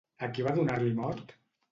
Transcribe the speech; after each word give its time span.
A 0.27 0.29
qui 0.37 0.45
va 0.47 0.53
donar-li 0.59 0.89
mort? 1.01 1.35